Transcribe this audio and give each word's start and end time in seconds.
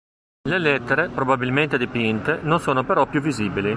Le 0.49 0.57
lettere, 0.57 1.09
probabilmente 1.09 1.77
dipinte, 1.77 2.39
non 2.41 2.59
sono 2.59 2.83
però 2.83 3.05
più 3.05 3.21
visibili. 3.21 3.69